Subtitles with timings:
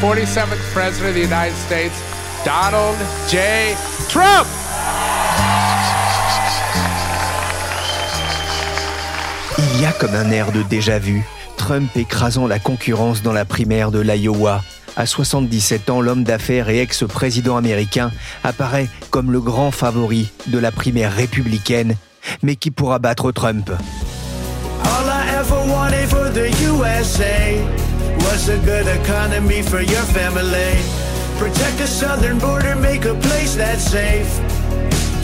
[0.00, 1.92] 47th President of the United States,
[2.42, 2.96] Donald
[3.28, 3.76] J.
[4.08, 4.46] Trump.
[9.58, 11.22] Il y a comme un air de déjà-vu,
[11.58, 14.62] Trump écrasant la concurrence dans la primaire de l'Iowa.
[14.96, 18.10] À 77 ans, l'homme d'affaires et ex-président américain
[18.42, 21.94] apparaît comme le grand favori de la primaire républicaine,
[22.42, 23.70] mais qui pourra battre Trump.
[24.82, 25.60] All I ever
[28.28, 30.76] was a good economy for your family.
[31.38, 34.28] Protect the southern border, make a place that's safe.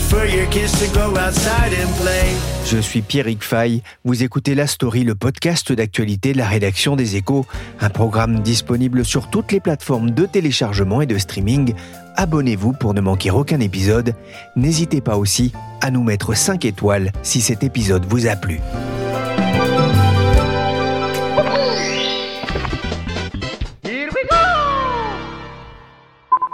[0.09, 2.33] For your kids to go outside and play.
[2.65, 7.17] Je suis Pierrick Fay, vous écoutez La Story, le podcast d'actualité de la rédaction des
[7.17, 7.45] Échos,
[7.81, 11.73] un programme disponible sur toutes les plateformes de téléchargement et de streaming.
[12.15, 14.15] Abonnez-vous pour ne manquer aucun épisode.
[14.55, 15.51] N'hésitez pas aussi
[15.81, 18.59] à nous mettre 5 étoiles si cet épisode vous a plu.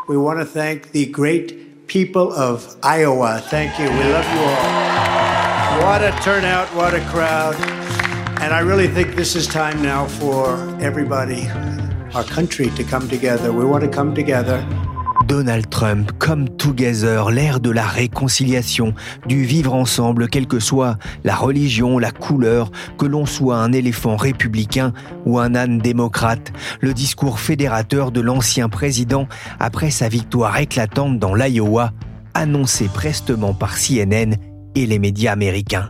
[0.06, 3.42] We want to thank the great people of Iowa.
[3.46, 3.86] Thank you.
[3.86, 5.88] We love you all.
[5.88, 7.56] What a turnout, what a crowd.
[8.42, 11.48] And I really think this is time now for everybody,
[12.14, 13.54] our country, to come together.
[13.54, 14.60] We want to come together.
[15.28, 18.94] Donald Trump, comme Together, l'ère de la réconciliation,
[19.26, 24.16] du vivre ensemble, quelle que soit la religion, la couleur, que l'on soit un éléphant
[24.16, 24.94] républicain
[25.26, 26.52] ou un âne démocrate,
[26.82, 29.28] le discours fédérateur de l'ancien président
[29.60, 31.92] après sa victoire éclatante dans l'Iowa,
[32.34, 34.36] annoncé prestement par CNN
[34.76, 35.90] et les médias américains.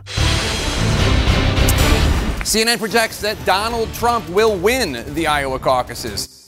[2.44, 6.43] CNN projects that Donald Trump will win the Iowa caucuses.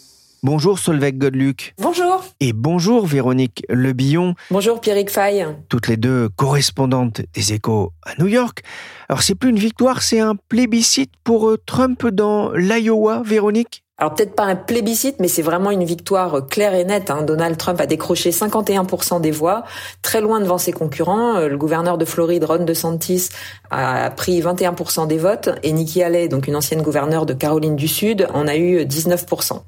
[0.46, 1.74] Bonjour Solveig Godluc.
[1.76, 2.24] Bonjour.
[2.38, 4.36] Et bonjour Véronique Lebillon.
[4.52, 5.44] Bonjour Pierrick Fay.
[5.68, 8.62] Toutes les deux correspondantes des échos à New York.
[9.08, 13.82] Alors c'est plus une victoire, c'est un plébiscite pour euh, Trump dans l'Iowa, Véronique?
[13.98, 17.10] Alors peut-être pas un plébiscite, mais c'est vraiment une victoire claire et nette.
[17.10, 17.22] Hein.
[17.22, 19.64] Donald Trump a décroché 51% des voix,
[20.02, 21.36] très loin devant ses concurrents.
[21.36, 23.30] Euh, le gouverneur de Floride, Ron DeSantis,
[23.70, 27.88] a pris 21% des votes, et Nikki Haley, donc une ancienne gouverneure de Caroline du
[27.88, 29.62] Sud, en a eu 19%.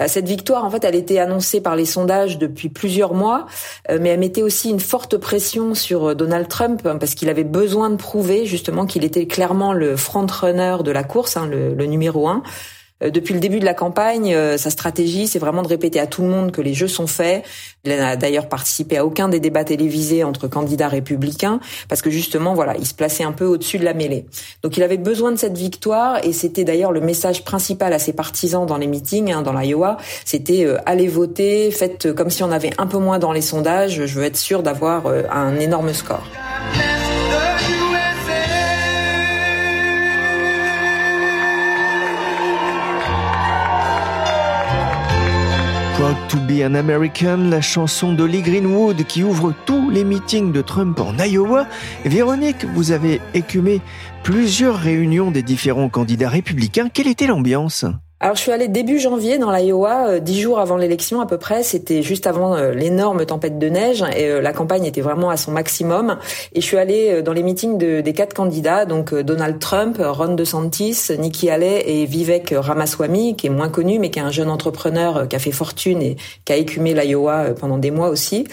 [0.00, 3.44] Euh, cette victoire, en fait, elle était annoncée par les sondages depuis plusieurs mois,
[3.90, 7.44] euh, mais elle mettait aussi une forte pression sur Donald Trump hein, parce qu'il avait
[7.44, 11.84] besoin de prouver justement qu'il était clairement le front-runner de la course, hein, le, le
[11.84, 12.42] numéro un.
[13.02, 16.06] Euh, depuis le début de la campagne, euh, sa stratégie, c'est vraiment de répéter à
[16.06, 17.44] tout le monde que les jeux sont faits.
[17.84, 22.54] Il n'a d'ailleurs participé à aucun des débats télévisés entre candidats républicains parce que justement,
[22.54, 24.26] voilà, il se plaçait un peu au-dessus de la mêlée.
[24.62, 28.12] Donc il avait besoin de cette victoire et c'était d'ailleurs le message principal à ses
[28.12, 32.50] partisans dans les meetings, hein, dans l'Iowa, c'était euh, allez voter, faites comme si on
[32.50, 34.06] avait un peu moins dans les sondages.
[34.06, 36.24] Je veux être sûr d'avoir un énorme score.
[46.28, 51.00] To be an American, la chanson Lee Greenwood qui ouvre tous les meetings de Trump
[51.00, 51.66] en Iowa.
[52.04, 53.80] Véronique, vous avez écumé
[54.22, 56.90] plusieurs réunions des différents candidats républicains.
[56.92, 57.86] Quelle était l'ambiance?
[58.20, 61.38] Alors je suis allée début janvier dans l'Iowa, euh, dix jours avant l'élection à peu
[61.38, 61.62] près.
[61.62, 65.36] C'était juste avant euh, l'énorme tempête de neige et euh, la campagne était vraiment à
[65.36, 66.18] son maximum.
[66.52, 70.34] Et je suis allée dans les meetings de, des quatre candidats, donc Donald Trump, Ron
[70.34, 74.50] DeSantis, Nikki Haley et Vivek Ramaswamy, qui est moins connu mais qui est un jeune
[74.50, 78.48] entrepreneur qui a fait fortune et qui a écumé l'Iowa pendant des mois aussi.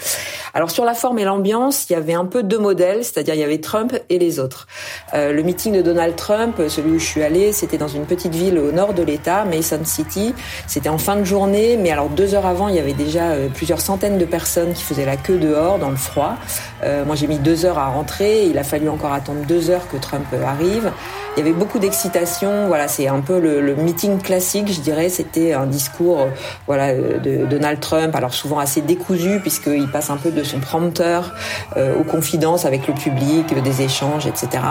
[0.54, 3.40] Alors sur la forme et l'ambiance, il y avait un peu deux modèles, c'est-à-dire il
[3.40, 4.68] y avait Trump et les autres.
[5.12, 8.58] le meeting de Donald Trump, celui où je suis allée, c'était dans une petite ville
[8.58, 10.34] au nord de l'État, Mason City.
[10.66, 13.48] C'était en fin de journée, mais alors deux heures avant, il y avait déjà euh,
[13.48, 16.36] plusieurs centaines de personnes qui faisaient la queue dehors dans le froid.
[16.84, 18.46] Euh, moi, j'ai mis deux heures à rentrer.
[18.46, 20.92] Il a fallu encore attendre deux heures que Trump arrive.
[21.36, 22.66] Il y avait beaucoup d'excitation.
[22.68, 25.08] Voilà, c'est un peu le, meeting classique, je dirais.
[25.08, 26.26] C'était un discours, euh,
[26.66, 28.14] voilà, de Donald Trump.
[28.14, 31.34] Alors souvent assez décousu puisqu'il passe un peu de son prompteur
[31.76, 34.62] aux confidences avec le public, des échanges, etc.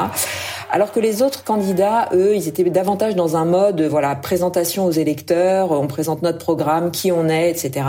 [0.76, 4.92] Alors que les autres candidats, eux, ils étaient davantage dans un mode, voilà, présentation aux
[4.92, 7.86] électeurs, on présente notre programme, qui on est, etc.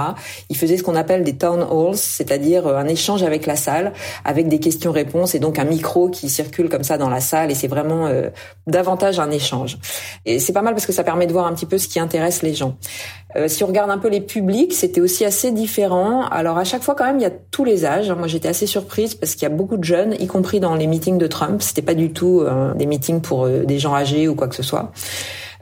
[0.51, 3.93] Il faisait ce qu'on appelle des town halls, c'est-à-dire un échange avec la salle,
[4.25, 7.55] avec des questions-réponses et donc un micro qui circule comme ça dans la salle et
[7.55, 8.09] c'est vraiment
[8.67, 9.79] davantage un échange.
[10.25, 11.99] Et c'est pas mal parce que ça permet de voir un petit peu ce qui
[11.99, 12.77] intéresse les gens.
[13.37, 16.27] Euh, si on regarde un peu les publics, c'était aussi assez différent.
[16.27, 18.11] Alors à chaque fois quand même, il y a tous les âges.
[18.11, 20.87] Moi j'étais assez surprise parce qu'il y a beaucoup de jeunes, y compris dans les
[20.87, 21.63] meetings de Trump.
[21.63, 24.55] C'était pas du tout euh, des meetings pour euh, des gens âgés ou quoi que
[24.55, 24.93] ce soit.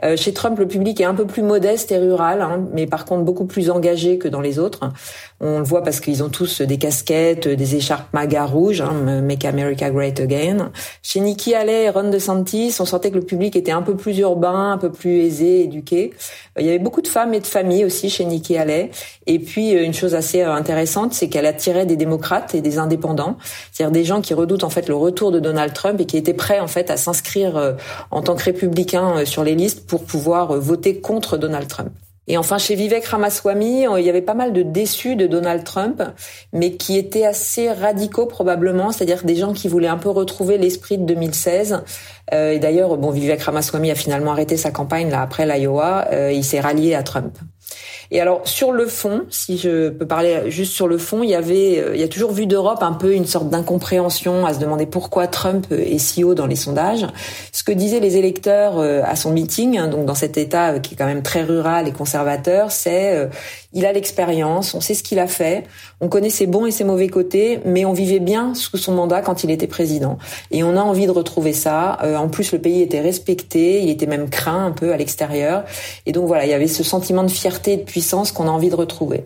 [0.05, 3.05] Euh, chez Trump, le public est un peu plus modeste et rural, hein, mais par
[3.05, 4.81] contre beaucoup plus engagé que dans les autres.
[5.41, 9.45] On le voit parce qu'ils ont tous des casquettes, des écharpes MAGA rouges, hein, Make
[9.45, 10.71] America Great Again.
[11.03, 14.19] Chez Nikki Haley et Ron DeSantis, on sentait que le public était un peu plus
[14.19, 16.13] urbain, un peu plus aisé, éduqué.
[16.57, 18.91] Euh, il y avait beaucoup de femmes et de familles aussi chez Nikki Haley.
[19.27, 23.37] Et puis euh, une chose assez intéressante, c'est qu'elle attirait des démocrates et des indépendants,
[23.73, 26.35] c'est-à-dire des gens qui redoutent en fait le retour de Donald Trump et qui étaient
[26.35, 27.75] prêts en fait à s'inscrire
[28.11, 31.91] en tant que républicains sur les listes pour pouvoir euh, voter contre Donald Trump.
[32.27, 35.65] Et enfin, chez Vivek Ramaswamy, euh, il y avait pas mal de déçus de Donald
[35.65, 36.03] Trump,
[36.53, 40.99] mais qui étaient assez radicaux probablement, c'est-à-dire des gens qui voulaient un peu retrouver l'esprit
[40.99, 41.83] de 2016.
[42.33, 46.09] Euh, et d'ailleurs, bon, Vivek Ramaswamy a finalement arrêté sa campagne là après l'Iowa.
[46.33, 47.37] il s'est rallié à Trump.
[48.15, 51.35] Et alors sur le fond, si je peux parler juste sur le fond, il y
[51.35, 54.61] avait, euh, il y a toujours vu d'Europe un peu une sorte d'incompréhension à se
[54.61, 57.09] demander pourquoi Trump est si haut dans les sondages.
[57.51, 60.79] Ce que disaient les électeurs euh, à son meeting, hein, donc dans cet État euh,
[60.79, 63.29] qui est quand même très rural et conservateur, c'est
[63.75, 65.65] il a l'expérience, on sait ce qu'il a fait,
[66.01, 69.21] on connaît ses bons et ses mauvais côtés, mais on vivait bien sous son mandat
[69.21, 70.19] quand il était président.
[70.51, 71.99] Et on a envie de retrouver ça.
[72.17, 75.65] en plus, le pays était respecté, il était même craint un peu à l'extérieur.
[76.07, 78.51] Et donc voilà, il y avait ce sentiment de fierté et de puissance qu'on a
[78.51, 79.25] envie de retrouver.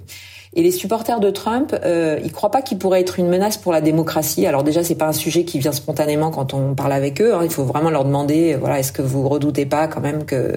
[0.55, 3.73] Et les supporters de Trump, euh, ils croient pas qu'il pourrait être une menace pour
[3.73, 4.47] la démocratie.
[4.47, 7.35] Alors déjà, c'est pas un sujet qui vient spontanément quand on parle avec eux.
[7.35, 7.41] Hein.
[7.45, 10.55] Il faut vraiment leur demander, voilà, est-ce que vous redoutez pas quand même que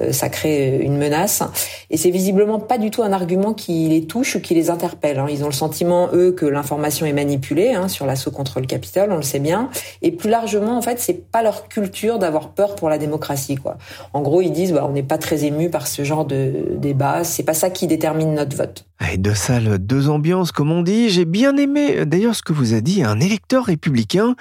[0.00, 1.42] euh, ça crée une menace?
[1.90, 5.18] Et c'est visiblement pas du tout un argument qui les touche ou qui les interpelle.
[5.18, 5.26] Hein.
[5.30, 9.12] Ils ont le sentiment eux que l'information est manipulée hein, sur l'assaut contre le Capitole,
[9.12, 9.70] on le sait bien.
[10.02, 13.76] Et plus largement, en fait, c'est pas leur culture d'avoir peur pour la démocratie, quoi.
[14.12, 17.24] En gros, ils disent, bah, on n'est pas très ému par ce genre de débat.
[17.24, 18.87] C'est pas ça qui détermine notre vote.
[19.00, 21.08] Et deux salles, deux ambiances, comme on dit.
[21.08, 24.34] J'ai bien aimé d'ailleurs ce que vous a dit un électeur républicain.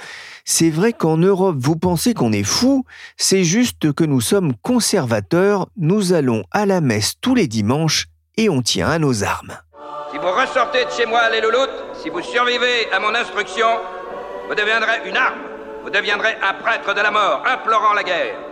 [0.45, 2.83] C'est vrai qu'en Europe, vous pensez qu'on est fou.
[3.18, 5.68] C'est juste que nous sommes conservateurs.
[5.77, 9.57] Nous allons à la messe tous les dimanches et on tient à nos armes.
[10.12, 11.69] Si vous ressortez de chez moi, les louloutes,
[12.01, 13.68] si vous survivez à mon instruction,
[14.50, 15.39] vous deviendrez une arme.
[15.83, 18.46] Vous deviendrez un prêtre de la mort, implorant la guerre.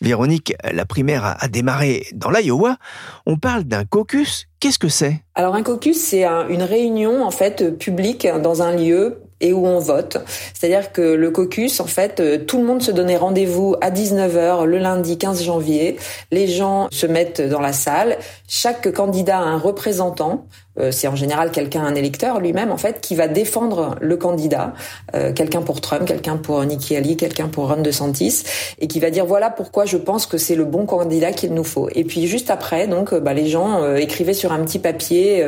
[0.00, 2.76] Véronique, la primaire a démarré dans l'Iowa.
[3.26, 4.48] On parle d'un caucus.
[4.58, 5.20] Qu'est-ce que c'est?
[5.34, 9.78] Alors un caucus, c'est une réunion en fait publique dans un lieu et où on
[9.78, 10.18] vote.
[10.54, 14.64] C'est-à-dire que le caucus, en fait, euh, tout le monde se donnait rendez-vous à 19h
[14.64, 15.96] le lundi 15 janvier.
[16.30, 18.18] Les gens se mettent dans la salle.
[18.48, 20.46] Chaque candidat a un représentant.
[20.80, 24.74] Euh, c'est en général quelqu'un, un électeur lui-même, en fait, qui va défendre le candidat.
[25.14, 28.44] Euh, quelqu'un pour Trump, quelqu'un pour Nikki Haley, quelqu'un pour Ron DeSantis.
[28.78, 31.64] Et qui va dire, voilà pourquoi je pense que c'est le bon candidat qu'il nous
[31.64, 31.88] faut.
[31.94, 35.46] Et puis juste après, donc, bah, les gens écrivaient sur un petit papier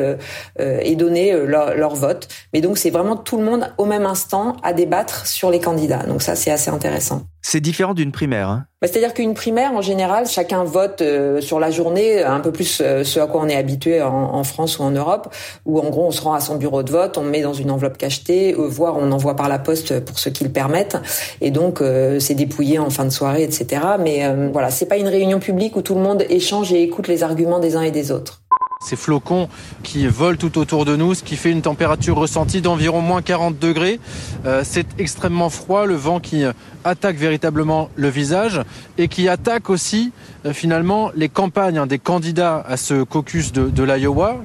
[0.58, 2.28] et donnaient leur, leur vote.
[2.52, 6.04] Mais donc, c'est vraiment tout le monde au même instant à débattre sur les candidats.
[6.04, 7.22] Donc ça, c'est assez intéressant.
[7.44, 8.48] C'est différent d'une primaire.
[8.48, 12.52] Hein bah, C'est-à-dire qu'une primaire, en général, chacun vote euh, sur la journée, un peu
[12.52, 15.34] plus euh, ce à quoi on est habitué en, France ou en Europe,
[15.64, 17.72] où en gros on se rend à son bureau de vote, on met dans une
[17.72, 20.96] enveloppe cachetée, euh, voire on envoie par la poste pour ceux qui le permettent,
[21.40, 21.82] et donc
[22.18, 23.82] c'est dépouillé en fin de soirée, etc.
[23.98, 24.22] Mais
[24.52, 27.58] voilà, c'est pas une réunion publique où tout le monde échange et écoute les arguments
[27.58, 28.41] des uns et des autres
[28.82, 29.48] ces flocons
[29.82, 33.58] qui volent tout autour de nous, ce qui fait une température ressentie d'environ moins 40
[33.58, 34.00] degrés.
[34.46, 36.44] Euh, c'est extrêmement froid, le vent qui
[36.84, 38.60] attaque véritablement le visage
[38.98, 40.12] et qui attaque aussi
[40.46, 44.36] euh, finalement les campagnes hein, des candidats à ce caucus de, l'Iowa.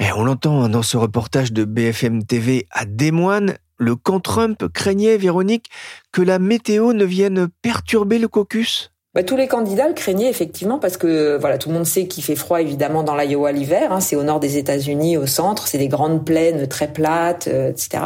[0.00, 4.64] Et on l'entend dans ce reportage de BFM TV à Des Moines, le camp Trump
[4.72, 5.70] craignait, Véronique,
[6.12, 8.90] que la météo ne vienne perturber le caucus
[9.22, 12.36] tous les candidats le craignaient effectivement parce que voilà tout le monde sait qu'il fait
[12.36, 13.92] froid évidemment dans l'Iowa l'hiver.
[13.92, 17.70] Hein, c'est au nord des États-Unis, au centre, c'est des grandes plaines très plates, euh,
[17.70, 18.02] etc.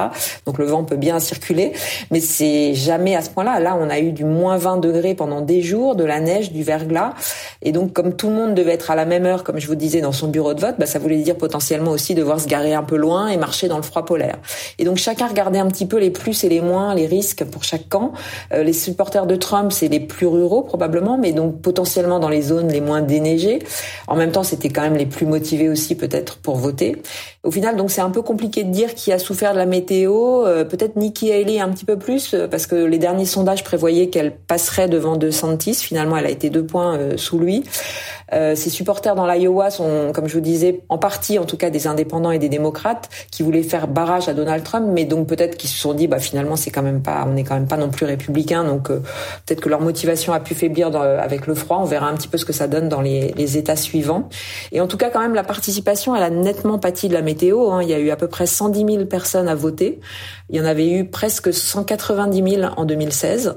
[0.46, 1.72] Donc le vent peut bien circuler,
[2.10, 3.60] mais c'est jamais à ce point-là.
[3.60, 6.62] Là, on a eu du moins 20 degrés pendant des jours, de la neige, du
[6.62, 7.14] verglas,
[7.62, 9.74] et donc comme tout le monde devait être à la même heure, comme je vous
[9.74, 12.74] disais, dans son bureau de vote, bah, ça voulait dire potentiellement aussi devoir se garer
[12.74, 14.38] un peu loin et marcher dans le froid polaire.
[14.78, 17.64] Et donc chacun regardait un petit peu les plus et les moins, les risques pour
[17.64, 18.12] chaque camp.
[18.52, 22.42] Euh, les supporters de Trump, c'est les plus ruraux probablement mais donc potentiellement dans les
[22.42, 23.60] zones les moins déneigées.
[24.06, 26.96] En même temps, c'était quand même les plus motivés aussi peut-être pour voter.
[27.44, 30.46] Au final, donc c'est un peu compliqué de dire qui a souffert de la météo.
[30.46, 34.10] Euh, peut-être Nikki Haley un petit peu plus, euh, parce que les derniers sondages prévoyaient
[34.10, 35.74] qu'elle passerait devant DeSantis.
[35.74, 37.64] Finalement, elle a été deux points euh, sous lui.
[38.54, 41.86] Ses supporters dans l'Iowa sont, comme je vous disais, en partie, en tout cas, des
[41.86, 45.68] indépendants et des démocrates qui voulaient faire barrage à Donald Trump, mais donc peut-être qu'ils
[45.68, 47.90] se sont dit, bah finalement, c'est quand même pas, on n'est quand même pas non
[47.90, 51.78] plus républicain, donc peut-être que leur motivation a pu faiblir avec le froid.
[51.80, 54.28] On verra un petit peu ce que ça donne dans les, les, États suivants.
[54.72, 57.70] Et en tout cas, quand même, la participation, elle a nettement pâti de la météo.
[57.70, 57.82] Hein.
[57.82, 60.00] Il y a eu à peu près 110 000 personnes à voter.
[60.50, 63.56] Il y en avait eu presque 190 000 en 2016.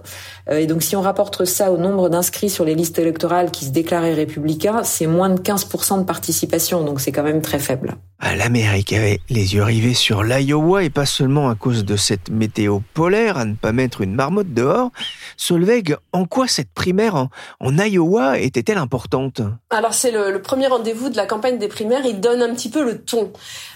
[0.50, 3.66] Euh, et donc, si on rapporte ça au nombre d'inscrits sur les listes électorales qui
[3.66, 7.96] se déclaraient républicains c'est moins de 15% de participation, donc c'est quand même très faible.
[8.22, 12.80] L'Amérique avait les yeux rivés sur l'Iowa et pas seulement à cause de cette météo
[12.94, 14.90] polaire à ne pas mettre une marmotte dehors.
[15.38, 17.28] Solveig, en quoi cette primaire
[17.60, 19.42] en, Iowa était-elle importante?
[19.70, 22.84] Alors c'est le, premier rendez-vous de la campagne des primaires, il donne un petit peu
[22.84, 23.32] le ton.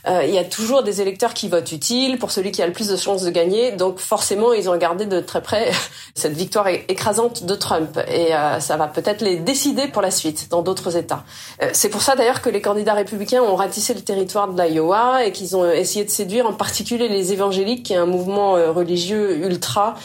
[0.07, 2.73] Euh, il y a toujours des électeurs qui votent utile pour celui qui a le
[2.73, 5.71] plus de chances de gagner, donc forcément ils ont regardé de très près
[6.15, 10.47] cette victoire écrasante de Trump et euh, ça va peut-être les décider pour la suite
[10.49, 11.23] dans d'autres États.
[11.61, 15.25] Euh, c'est pour ça d'ailleurs que les candidats républicains ont ratissé le territoire de l'Iowa
[15.25, 19.45] et qu'ils ont essayé de séduire en particulier les évangéliques, qui est un mouvement religieux
[19.45, 19.95] ultra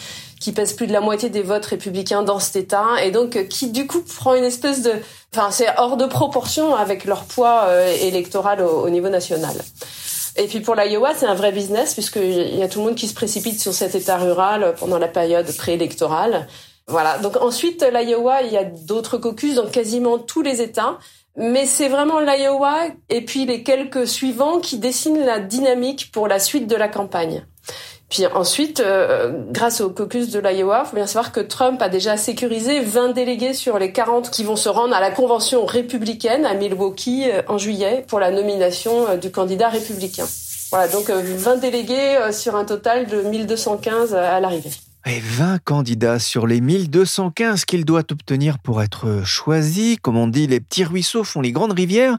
[0.44, 3.44] qui pèse plus de la moitié des votes républicains dans cet État, et donc euh,
[3.44, 4.92] qui du coup prend une espèce de,
[5.34, 9.56] enfin c'est hors de proportion avec leur poids euh, électoral au, niveau national.
[10.36, 13.06] Et puis pour l'Iowa, c'est un vrai business puisqu'il y a tout le monde qui
[13.06, 16.48] se précipite sur cet État rural pendant la période préélectorale.
[16.86, 17.18] Voilà.
[17.18, 20.98] Donc ensuite, l'Iowa, il y a d'autres caucus dans quasiment tous les États.
[21.36, 26.38] Mais c'est vraiment l'Iowa et puis les quelques suivants qui dessinent la dynamique pour la
[26.38, 27.44] suite de la campagne.
[28.10, 32.16] Puis ensuite, euh, grâce au caucus de l'Iowa, faut bien savoir que Trump a déjà
[32.16, 36.54] sécurisé 20 délégués sur les 40 qui vont se rendre à la convention républicaine à
[36.54, 40.26] Milwaukee euh, en juillet pour la nomination euh, du candidat républicain.
[40.70, 44.70] Voilà, donc 20 délégués sur un total de 1215 à l'arrivée.
[45.06, 49.98] Et 20 candidats sur les 1215 qu'il doit obtenir pour être choisi.
[50.00, 52.16] Comme on dit, les petits ruisseaux font les grandes rivières.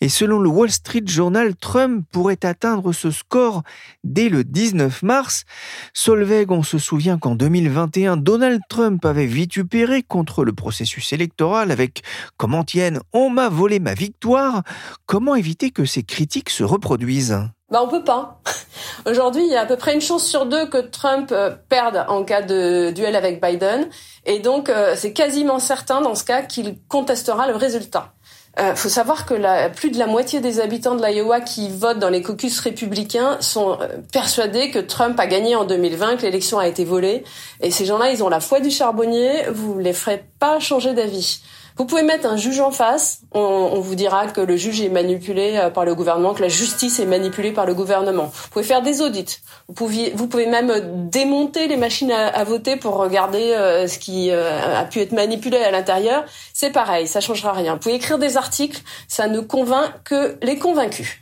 [0.00, 3.62] Et selon le Wall Street Journal, Trump pourrait atteindre ce score
[4.02, 5.44] dès le 19 mars.
[5.92, 12.02] Solveig, on se souvient qu'en 2021, Donald Trump avait vitupéré contre le processus électoral avec
[12.36, 14.64] Comment tienne, on m'a volé ma victoire.
[15.06, 17.53] Comment éviter que ces critiques se reproduisent?
[17.70, 18.40] Bah on peut pas.
[19.06, 22.04] Aujourd'hui, il y a à peu près une chance sur deux que Trump euh, perde
[22.08, 23.88] en cas de duel avec Biden,
[24.26, 28.12] et donc euh, c'est quasiment certain dans ce cas qu'il contestera le résultat.
[28.60, 31.98] Euh, faut savoir que la, plus de la moitié des habitants de l'Iowa qui votent
[31.98, 33.78] dans les caucus républicains sont
[34.12, 37.24] persuadés que Trump a gagné en 2020, que l'élection a été volée.
[37.60, 39.46] Et ces gens-là, ils ont la foi du charbonnier.
[39.50, 41.40] Vous les ferez pas changer d'avis.
[41.76, 43.22] Vous pouvez mettre un juge en face.
[43.32, 47.00] On, vous dira que le juge est manipulé euh, par le gouvernement, que la justice
[47.00, 48.26] est manipulée par le gouvernement.
[48.26, 49.40] Vous pouvez faire des audits.
[49.66, 54.30] Vous, pouviez, vous pouvez même démonter les machines à, voter pour regarder euh, ce qui
[54.30, 56.24] euh, a pu être manipulé à l'intérieur.
[56.52, 57.74] C'est pareil, ça changera rien.
[57.74, 61.18] Vous pouvez écrire des articles, ça ne convainc que les convaincus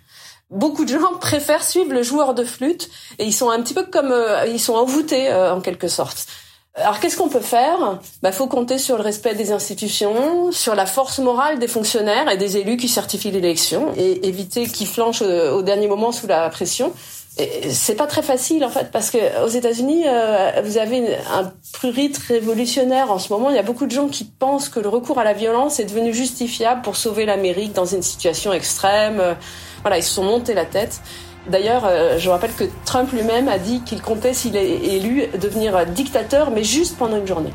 [0.51, 3.85] beaucoup de gens préfèrent suivre le joueur de flûte et ils sont un petit peu
[3.85, 4.15] comme
[4.47, 6.27] ils sont envoûtés en quelque sorte.
[6.75, 8.01] Alors qu'est-ce qu'on peut faire?
[8.23, 12.39] Bah faut compter sur le respect des institutions, sur la force morale des fonctionnaires et
[12.39, 16.49] des élus qui certifient l'élection et éviter qu'ils flanchent euh, au dernier moment sous la
[16.49, 16.93] pression.
[17.71, 22.19] C'est pas très facile en fait parce que aux États-Unis euh, vous avez un prurite
[22.19, 23.51] révolutionnaire en ce moment.
[23.51, 25.85] Il y a beaucoup de gens qui pensent que le recours à la violence est
[25.85, 29.37] devenu justifiable pour sauver l'Amérique dans une situation extrême.
[29.83, 31.01] Voilà, ils se sont montés la tête.
[31.49, 35.87] D'ailleurs, euh, je rappelle que Trump lui-même a dit qu'il comptait, s'il est élu, devenir
[35.87, 37.53] dictateur, mais juste pendant une journée.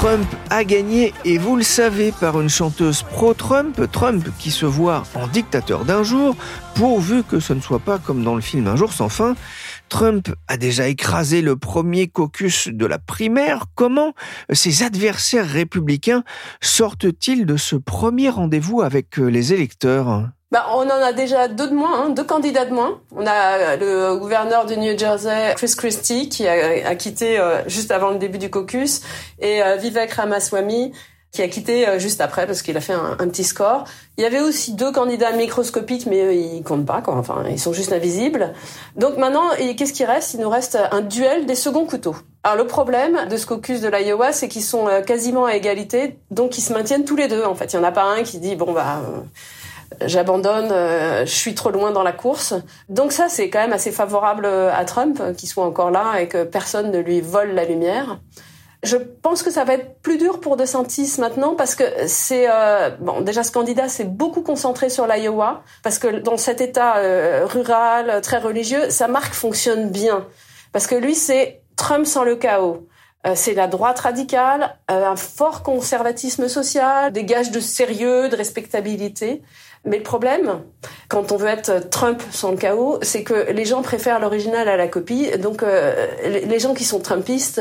[0.00, 5.02] Trump a gagné, et vous le savez, par une chanteuse pro-Trump, Trump qui se voit
[5.14, 6.36] en dictateur d'un jour,
[6.74, 9.34] pourvu que ce ne soit pas comme dans le film Un jour sans fin.
[9.90, 13.66] Trump a déjà écrasé le premier caucus de la primaire.
[13.74, 14.14] Comment
[14.50, 16.24] ses adversaires républicains
[16.62, 20.30] sortent-ils de ce premier rendez-vous avec les électeurs?
[20.50, 23.00] Bah, on en a déjà deux de moins, hein, deux candidats de moins.
[23.14, 28.10] On a le gouverneur de New Jersey, Chris Christie, qui a, quitté euh, juste avant
[28.10, 29.02] le début du caucus,
[29.38, 30.92] et euh, Vivek Ramaswamy,
[31.32, 33.84] qui a quitté euh, juste après parce qu'il a fait un, petit score.
[34.16, 37.14] Il y avait aussi deux candidats microscopiques, mais eux, ils comptent pas, quoi.
[37.14, 38.52] Enfin, ils sont juste invisibles.
[38.96, 40.34] Donc maintenant, qu'est-ce qui reste?
[40.34, 42.16] Il nous reste un duel des seconds couteaux.
[42.42, 46.56] Alors le problème de ce caucus de l'Iowa, c'est qu'ils sont quasiment à égalité, donc
[46.56, 47.44] ils se maintiennent tous les deux.
[47.44, 49.02] En fait, il y en a pas un qui dit bon bah
[50.06, 50.70] j'abandonne,
[51.26, 52.54] je suis trop loin dans la course.
[52.88, 56.44] Donc ça, c'est quand même assez favorable à Trump, qu'il soit encore là et que
[56.44, 58.18] personne ne lui vole la lumière.
[58.82, 62.88] Je pense que ça va être plus dur pour DeSantis maintenant parce que c'est euh,
[62.98, 67.44] bon déjà ce candidat s'est beaucoup concentré sur l'Iowa parce que dans cet État euh,
[67.44, 70.26] rural très religieux, sa marque fonctionne bien
[70.72, 72.86] parce que lui c'est Trump sans le chaos.
[73.26, 79.42] Euh, c'est la droite radicale, un fort conservatisme social, des gages de sérieux, de respectabilité.
[79.84, 80.62] Mais le problème,
[81.08, 84.78] quand on veut être Trump sans le chaos, c'est que les gens préfèrent l'original à
[84.78, 85.30] la copie.
[85.38, 85.62] Donc
[86.24, 87.60] les gens qui sont Trumpistes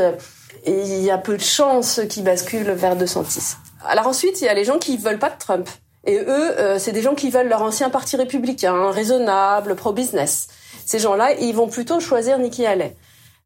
[0.65, 3.57] et il y a peu de chances qu'ils basculent vers 206.
[3.85, 5.69] Alors ensuite, il y a les gens qui veulent pas de Trump.
[6.05, 10.47] Et eux, euh, c'est des gens qui veulent leur ancien parti républicain, raisonnable, pro-business.
[10.85, 12.95] Ces gens-là, ils vont plutôt choisir Nikki Haley.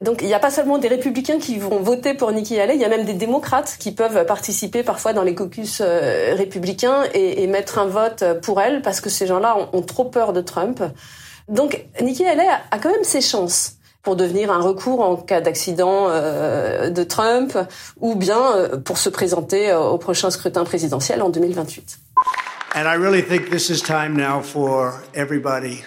[0.01, 2.81] Donc il n'y a pas seulement des républicains qui vont voter pour Nikki Haley, il
[2.81, 7.47] y a même des démocrates qui peuvent participer parfois dans les caucus euh, républicains et,
[7.47, 10.83] mettre un vote pour elle parce que ces gens-là ont, trop peur de Trump.
[11.47, 16.07] Donc Nikki Haley a quand même ses chances pour devenir un recours en cas d'accident
[16.09, 17.57] euh, de Trump
[18.01, 21.99] ou bien euh, pour se présenter euh, au prochain scrutin présidentiel en 2028.
[22.75, 25.83] And I really think this is time now for everybody,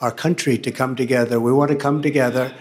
[0.00, 1.40] our country, to come together.
[1.40, 2.52] We want to come together.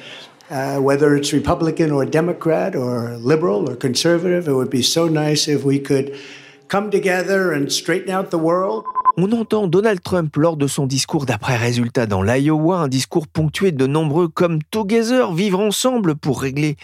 [0.49, 5.47] Uh, whether it's Republican or Democrat or liberal or conservative, it would be so nice
[5.47, 6.15] if we could
[6.67, 8.85] come together and straighten out the world.
[9.17, 13.87] On entend Donald Trump lors de son discours d'après-résultat dans l'Iowa, un discours ponctué de
[13.87, 16.75] nombreux comme together, vivre ensemble pour régler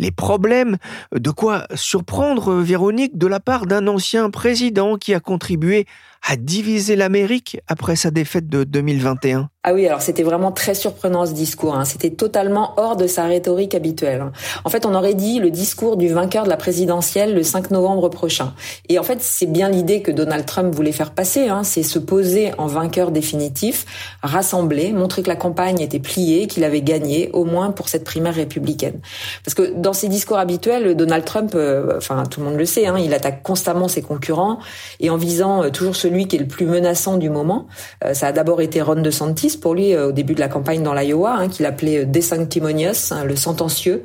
[0.00, 0.78] les problèmes.
[1.14, 5.86] De quoi surprendre Véronique de la part d'un ancien président qui a contribué
[6.26, 11.26] à diviser l'Amérique après sa défaite de 2021 ah oui, alors c'était vraiment très surprenant
[11.26, 11.74] ce discours.
[11.74, 11.84] Hein.
[11.84, 14.24] C'était totalement hors de sa rhétorique habituelle.
[14.64, 18.08] En fait, on aurait dit le discours du vainqueur de la présidentielle le 5 novembre
[18.08, 18.54] prochain.
[18.88, 21.48] Et en fait, c'est bien l'idée que Donald Trump voulait faire passer.
[21.48, 21.64] Hein.
[21.64, 23.86] C'est se poser en vainqueur définitif,
[24.22, 28.36] rassembler, montrer que la campagne était pliée, qu'il avait gagné, au moins pour cette primaire
[28.36, 29.00] républicaine.
[29.44, 32.86] Parce que dans ses discours habituels, Donald Trump, euh, enfin tout le monde le sait,
[32.86, 34.60] hein, il attaque constamment ses concurrents
[35.00, 37.66] et en visant euh, toujours celui qui est le plus menaçant du moment.
[38.04, 40.82] Euh, ça a d'abord été Ron DeSantis pour lui euh, au début de la campagne
[40.82, 44.04] dans l'Iowa, hein, qu'il appelait euh, Desanctimonious, hein, le sentencieux,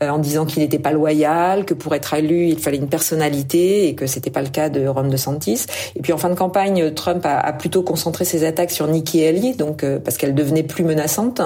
[0.00, 3.94] en disant qu'il n'était pas loyal, que pour être élu il fallait une personnalité et
[3.94, 5.66] que c'était pas le cas de Ron DeSantis.
[5.94, 9.52] Et puis en fin de campagne, Trump a, plutôt concentré ses attaques sur Nikki Haley,
[9.52, 11.42] donc parce qu'elle devenait plus menaçante.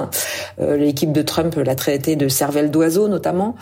[0.57, 3.55] L'équipe de Trump l'a traité de cervelle d'oiseau notamment.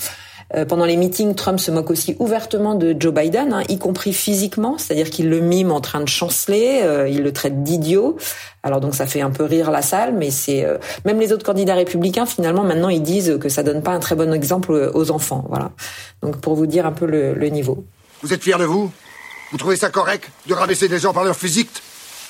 [0.55, 4.13] Euh, pendant les meetings, Trump se moque aussi ouvertement de Joe Biden, hein, y compris
[4.13, 8.18] physiquement, c'est-à-dire qu'il le mime en train de chanceler, euh, il le traite d'idiot.
[8.61, 11.46] Alors donc ça fait un peu rire la salle, mais c'est euh, même les autres
[11.46, 15.11] candidats républicains finalement maintenant ils disent que ça donne pas un très bon exemple aux
[15.11, 15.46] enfants.
[15.50, 15.72] Voilà.
[16.22, 17.85] Donc pour vous dire un peu le, niveau.
[18.22, 18.92] Vous êtes fier de vous?
[19.51, 21.70] Vous trouvez ça correct de rabaisser des gens par leur physique?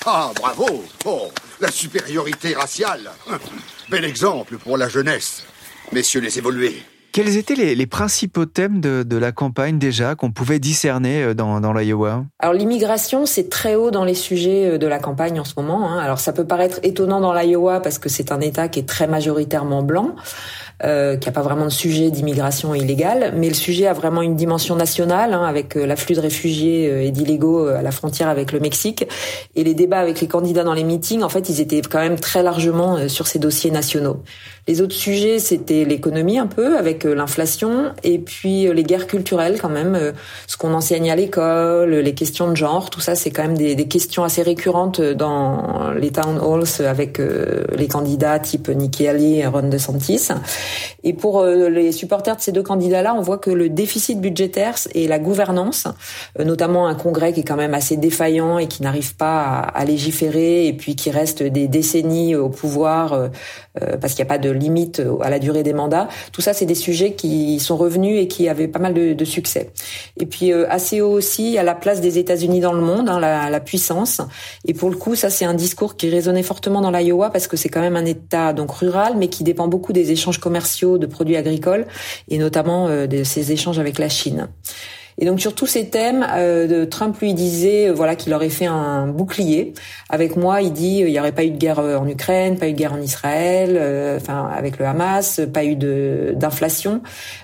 [0.06, 1.28] Ah bravo Oh
[1.60, 3.10] la supériorité raciale
[3.90, 5.44] Bel exemple pour la jeunesse,
[5.92, 6.82] messieurs les évolués.
[7.14, 11.72] Quels étaient les, principaux thèmes de, la campagne déjà qu'on pouvait discerner euh, dans, dans
[11.72, 12.24] l'Iowa?
[12.40, 15.88] Alors l'immigration, c'est très haut dans les sujets euh, de la campagne en ce moment.
[15.88, 16.00] Hein.
[16.00, 19.06] Alors ça peut paraître étonnant dans l'Iowa parce que c'est un État qui est très
[19.06, 20.16] majoritairement blanc.
[20.82, 24.34] Euh, qui a pas vraiment de sujet d'immigration illégale, mais le sujet a vraiment une
[24.34, 28.58] dimension nationale, hein, avec euh, l'afflux de réfugiés et d'illégaux à la frontière avec le
[28.58, 29.06] Mexique.
[29.54, 32.18] Et les débats avec les candidats dans les meetings, en fait, ils étaient quand même
[32.18, 34.24] très largement sur ces dossiers nationaux.
[34.66, 39.68] Les autres sujets, c'était l'économie un peu, avec l'inflation, et puis les guerres culturelles quand
[39.68, 40.12] même,
[40.46, 43.74] ce qu'on enseigne à l'école, les questions de genre, tout ça, c'est quand même des,
[43.74, 47.20] des, questions assez récurrentes dans les town halls avec
[47.76, 50.28] les candidats type Nikki Haley et Ron DeSantis.
[51.02, 54.74] Et pour euh, les supporters de ces deux candidats-là, on voit que le déficit budgétaire
[54.94, 55.86] et la gouvernance,
[56.38, 59.84] euh, notamment un Congrès qui est quand même assez défaillant et qui n'arrive pas à,
[59.84, 63.28] légiférer et puis qui reste des décennies au pouvoir euh,
[64.00, 66.08] parce qu'il n'y a pas de limite à la durée des mandats.
[66.32, 69.70] Tout ça, c'est des sujets qui sont revenus et qui avaient pas mal de, succès.
[70.18, 73.50] Et puis assez haut aussi, à la place des États-Unis dans le monde, hein, la,
[73.50, 74.20] la, puissance.
[74.66, 77.56] Et pour le coup, ça c'est un discours qui résonnait fortement dans l'Iowa parce que
[77.56, 81.06] c'est quand même un État donc rural, mais qui dépend beaucoup des échanges commerciaux de
[81.06, 81.86] produits agricoles
[82.28, 84.48] et notamment euh, de ces échanges avec la Chine.
[85.18, 88.66] Et donc sur tous ces thèmes, euh, Trump lui disait euh, voilà qu'il aurait fait
[88.66, 89.74] un bouclier.
[90.08, 92.72] Avec moi, il dit il n'y aurait pas eu de guerre en Ukraine, pas eu
[92.72, 93.78] de guerre en Israël,
[94.16, 97.02] enfin avec le Hamas, pas eu d'inflation.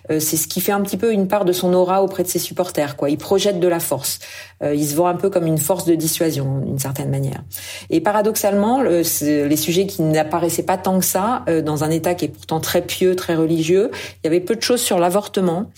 [0.08, 2.38] c'est ce qui fait un petit peu une part de son aura auprès de ses
[2.38, 2.96] supporters.
[2.96, 4.18] Quoi, il projette de la force.
[4.62, 7.42] il se voit un peu comme une force de dissuasion d'une certaine manière.
[7.88, 12.28] Et paradoxalement, les sujets qui n'apparaissaient pas tant que ça dans un État qui est
[12.28, 15.70] pourtant très pieux, très religieux, il y avait peu de choses sur l'avortement.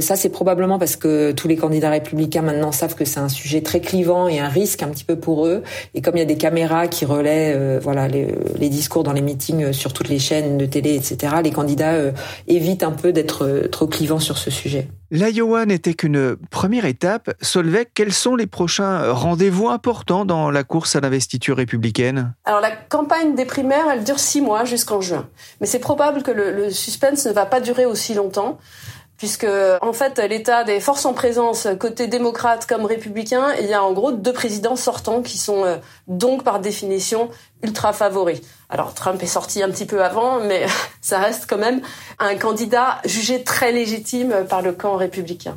[0.00, 3.62] Ça, c'est probablement parce que tous les candidats républicains maintenant savent que c'est un sujet
[3.62, 5.62] très clivant et un risque un petit peu pour eux.
[5.94, 8.28] Et comme il y a des caméras qui relaient, voilà, les,
[8.58, 11.96] les, discours dans les meetings sur toutes les chaînes de télé, etc., les candidats
[12.48, 14.88] évitent un peu d'être trop clivants sur ce sujet.
[15.12, 17.34] L'Iowa n'était qu'une première étape.
[17.42, 22.32] Solveig, quels sont les prochains rendez-vous importants dans la course à l'investiture républicaine?
[22.46, 25.28] Alors la campagne des primaires, elle dure six mois jusqu'en juin.
[25.60, 28.58] Mais c'est probable que le, le suspense ne va pas durer aussi longtemps
[29.22, 29.46] puisque
[29.80, 33.92] en fait l'état des forces en présence côté démocrate comme républicain, il y a en
[33.92, 35.76] gros deux présidents sortants qui sont euh,
[36.08, 37.30] donc par définition
[37.62, 38.40] ultra favoris.
[38.68, 40.66] Alors Trump est sorti un petit peu avant, mais
[41.00, 41.82] ça reste quand même
[42.18, 45.56] un candidat jugé très légitime par le camp républicain.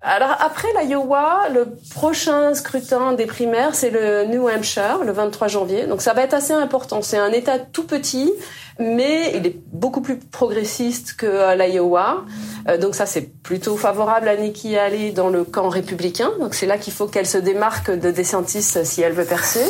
[0.00, 5.86] Alors après l'Iowa, le prochain scrutin des primaires, c'est le New Hampshire, le 23 janvier.
[5.86, 7.02] Donc ça va être assez important.
[7.02, 8.32] C'est un État tout petit,
[8.78, 12.24] mais il est beaucoup plus progressiste que l'Iowa.
[12.68, 16.30] Euh, donc ça, c'est plutôt favorable à Nikki Haley dans le camp républicain.
[16.38, 19.64] Donc c'est là qu'il faut qu'elle se démarque de DeSantis si elle veut percer.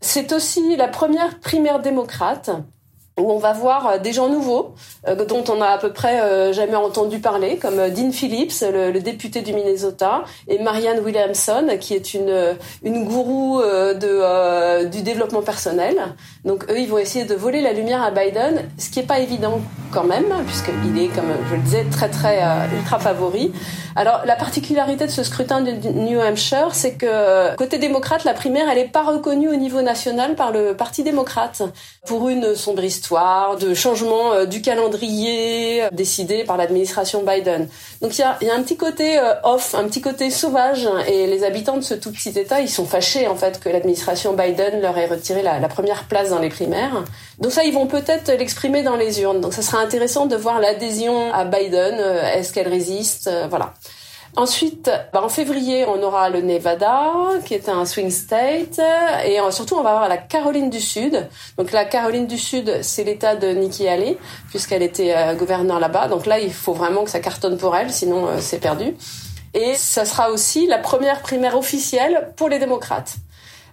[0.00, 2.50] C'est aussi la première primaire démocrate
[3.18, 4.74] où on va voir euh, des gens nouveaux
[5.06, 9.04] euh, dont on a à peu près euh, jamais entendu parler, comme Dean Phillips, le,
[9.04, 15.96] député du Minnesota, et Marianne Williamson, qui est une une gourou de du développement personnel.
[16.46, 19.18] Donc eux, ils vont essayer de voler la lumière à Biden, ce qui est pas
[19.18, 19.60] évident
[19.92, 22.40] quand même, puisqu'il est, comme je le disais, très très
[22.74, 23.52] ultra favori.
[23.94, 28.68] Alors la particularité de ce scrutin de New Hampshire, c'est que côté démocrate, la primaire,
[28.70, 31.62] elle est pas reconnue au niveau national par le Parti démocrate
[32.06, 32.80] pour une sombre
[33.60, 37.68] de changement euh, du calendrier euh, décidé par l'administration Biden.
[38.00, 40.88] Donc il y a, y a, un petit côté euh, off, un petit côté sauvage,
[41.06, 44.32] et les habitants de ce tout petit État, ils sont fâchés en fait que l'administration
[44.32, 47.04] Biden leur ait retiré la, la première place dans les primaires.
[47.38, 49.40] Donc ça, ils vont peut-être l'exprimer dans les urnes.
[49.40, 51.98] Donc ça sera intéressant de voir l'adhésion à Biden.
[52.34, 53.74] Est-ce qu'elle résiste Voilà.
[54.36, 57.12] Ensuite, bah, en février, on aura le Nevada,
[57.44, 58.80] qui est un swing state,
[59.24, 61.28] et euh, surtout, on va avoir la Caroline du Sud.
[61.56, 64.18] Donc la Caroline du Sud, c'est l'état de Nikki Haley,
[64.50, 66.08] puisqu'elle était euh, gouverneure là-bas.
[66.08, 68.96] Donc là, il faut vraiment que ça cartonne pour elle, sinon euh, c'est perdu.
[69.54, 73.14] Et ça sera aussi la première primaire officielle pour les démocrates.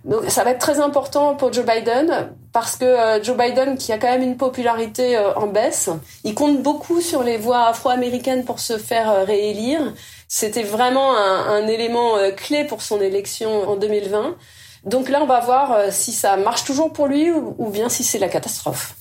[0.06, 4.00] Donc ça va être très important pour Joe Biden parce que Joe Biden, qui a
[4.00, 5.90] quand même une popularité en baisse,
[6.24, 9.94] il compte beaucoup sur les voix afro-américaines pour se faire réélire.
[10.34, 14.38] C'était vraiment un, élément euh, clé pour son élection en 2020.
[14.86, 18.06] Donc là, on va voir euh, si ça marche toujours pour lui ou, bien si
[18.06, 18.96] c'est la catastrophe.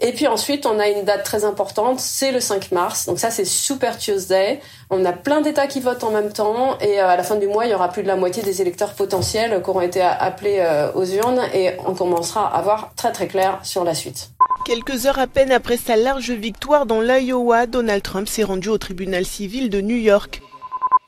[0.00, 3.06] Et puis ensuite, on a une date très importante, c'est le 5 mars.
[3.06, 4.60] Donc ça, c'est Super Tuesday.
[4.88, 6.78] On a plein d'États qui votent en même temps.
[6.78, 8.62] Et euh, à la fin du mois, il y aura plus de la moitié des
[8.62, 11.42] électeurs potentiels qui auront été appelés aux urnes.
[11.52, 14.30] Et on commencera à voir très très clair sur la suite.
[14.64, 18.78] Quelques heures à peine après sa large victoire dans l'Iowa, Donald Trump s'est rendu au
[18.78, 20.42] tribunal civil de New York.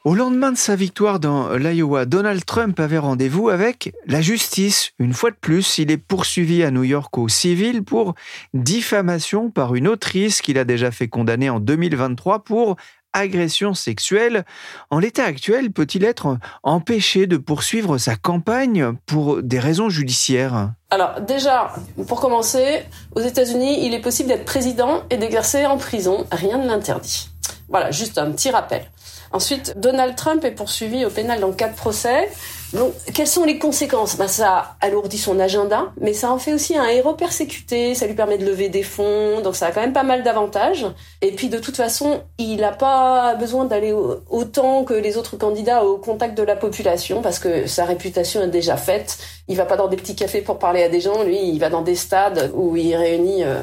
[0.09, 4.93] Au lendemain de sa victoire dans l'Iowa, Donald Trump avait rendez-vous avec la justice.
[4.99, 8.15] Une fois de plus, il est poursuivi à New York au civil pour
[8.55, 12.77] diffamation par une autrice qu'il a déjà fait condamner en 2023 pour
[13.13, 14.47] agression sexuelle.
[14.89, 20.71] En l'état actuel, peut-il être empêché de poursuivre sa campagne pour des raisons judiciaires?
[20.89, 21.75] Alors déjà,
[22.07, 22.83] pour commencer,
[23.15, 26.27] aux États-Unis, il est possible d'être président et d'exercer en prison.
[26.33, 27.29] Rien ne l'interdit.
[27.69, 28.91] Voilà, juste un petit rappel.
[29.33, 32.29] Ensuite, Donald Trump est poursuivi au pénal dans quatre procès.
[32.73, 34.17] Donc, quelles sont les conséquences?
[34.17, 38.15] Ben, Ça alourdit son agenda, mais ça en fait aussi un héros persécuté, ça lui
[38.15, 40.87] permet de lever des fonds, donc ça a quand même pas mal d'avantages.
[41.23, 43.95] Et puis, de toute façon, il n'a pas besoin d'aller
[44.29, 48.49] autant que les autres candidats au contact de la population, parce que sa réputation est
[48.49, 49.19] déjà faite.
[49.49, 51.71] Il va pas dans des petits cafés pour parler à des gens, lui, il va
[51.71, 53.63] dans des stades où il réunit euh,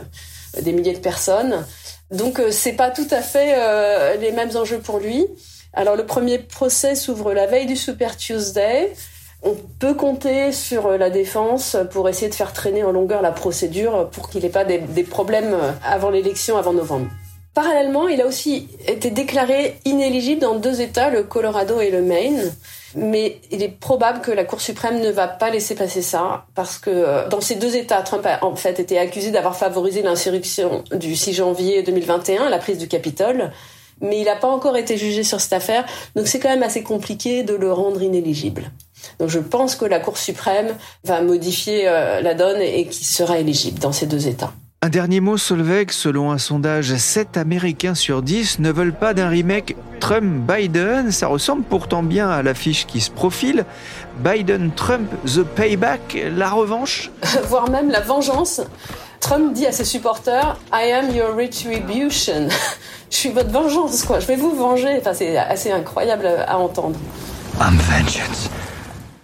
[0.62, 1.64] des milliers de personnes.
[2.12, 5.28] Donc, euh, c'est pas tout à fait euh, les mêmes enjeux pour lui.
[5.76, 8.94] Alors le premier procès s'ouvre la veille du Super Tuesday.
[9.44, 14.10] On peut compter sur la défense pour essayer de faire traîner en longueur la procédure
[14.10, 17.08] pour qu'il n'ait pas des, problèmes avant l'élection, avant novembre.
[17.54, 22.54] Parallèlement, il a aussi été déclaré inéligible dans deux États, le Colorado et le Maine.
[22.96, 26.78] Mais il est probable que la Cour suprême ne va pas laisser passer ça, parce
[26.78, 30.84] que euh, dans ces deux États, Trump a en fait été accusé d'avoir favorisé l'insurrection
[30.94, 33.52] du 6 janvier 2021, la prise du Capitole
[34.02, 36.84] mais il n'a pas encore été jugé sur cette affaire, donc c'est quand même assez
[36.84, 38.72] compliqué de le rendre inéligible.
[39.20, 43.40] Donc je pense que la Cour suprême va modifier euh, la donne et qu'il sera
[43.40, 44.54] éligible dans ces deux États.
[44.86, 45.88] Un dernier mot, Solveig.
[45.90, 51.12] Selon un sondage, 7 Américains sur 10 ne veulent pas d'un remake Trump-Biden.
[51.12, 53.66] Ça ressemble pourtant bien à l'affiche qui se profile.
[54.20, 57.10] Biden-Trump, The Payback, la revanche?
[57.48, 58.62] Voire même la vengeance.
[59.26, 62.48] Trump dit à ses supporters I am your retribution.
[63.10, 64.20] je suis votre vengeance, quoi.
[64.20, 65.00] Je vais vous venger.
[65.00, 66.96] Enfin, c'est assez incroyable à entendre.
[67.60, 68.52] I'm vengeance.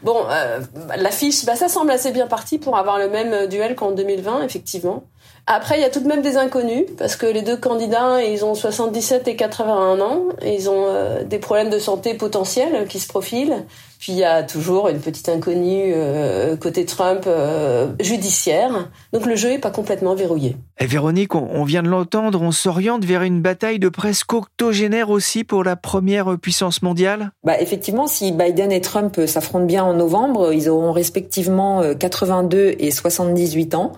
[0.01, 0.59] Bon, euh,
[0.97, 5.03] l'affiche, bah, ça semble assez bien parti pour avoir le même duel qu'en 2020, effectivement.
[5.45, 8.43] Après, il y a tout de même des inconnus, parce que les deux candidats, ils
[8.43, 12.99] ont 77 et 81 ans, et ils ont euh, des problèmes de santé potentiels qui
[12.99, 13.65] se profilent.
[14.01, 18.89] Puis il y a toujours une petite inconnue euh, côté Trump euh, judiciaire.
[19.13, 20.57] Donc le jeu est pas complètement verrouillé.
[20.79, 25.43] Et Véronique, on, vient de l'entendre, on s'oriente vers une bataille de presque octogénaire aussi
[25.43, 30.51] pour la première puissance mondiale bah, Effectivement, si Biden et Trump s'affrontent bien en novembre,
[30.51, 33.91] ils auront respectivement 82 et 78 ans.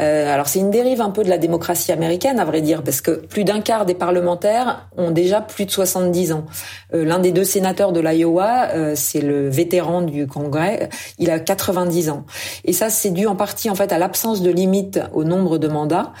[0.00, 3.02] Euh, alors c'est une dérive un peu de la démocratie américaine, à vrai dire, parce
[3.02, 6.46] que plus d'un quart des parlementaires ont déjà plus de 70 ans.
[6.94, 12.24] L'un des deux sénateurs de l'Iowa, c'est le vétéran du Congrès, il a 90 ans.
[12.64, 15.68] Et ça, c'est dû en partie en fait à l'absence de limite au nombre de
[15.68, 16.12] mandats.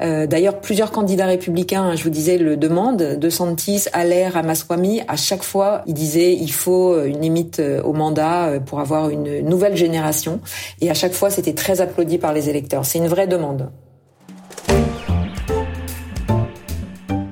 [0.00, 3.18] Euh, d'ailleurs, plusieurs candidats républicains, je vous disais, le demandent.
[3.18, 7.92] De Santis, Allaire, Ramaswamy, à chaque fois, ils disaient il faut une limite euh, au
[7.92, 10.40] mandat euh, pour avoir une nouvelle génération.
[10.80, 12.84] Et à chaque fois, c'était très applaudi par les électeurs.
[12.86, 13.70] C'est une vraie demande.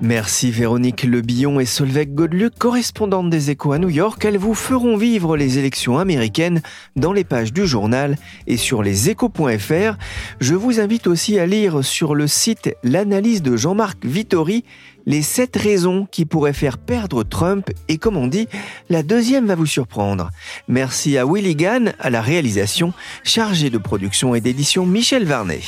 [0.09, 4.25] Merci Véronique Lebillon et Solveig Godeluc, correspondantes des Échos à New York.
[4.25, 6.62] Elles vous feront vivre les élections américaines
[6.97, 8.16] dans les pages du journal
[8.47, 9.99] et sur leséchos.fr.
[10.40, 14.64] Je vous invite aussi à lire sur le site l'analyse de Jean-Marc Vittori,
[15.05, 18.49] les sept raisons qui pourraient faire perdre Trump et comme on dit,
[18.88, 20.31] la deuxième va vous surprendre.
[20.68, 22.94] Merci à Willy Gann à la réalisation,
[23.25, 25.61] chargé de production et d'édition Michel Varnet.